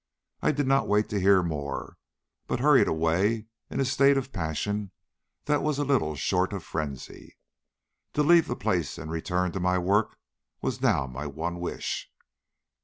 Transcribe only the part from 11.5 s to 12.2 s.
wish.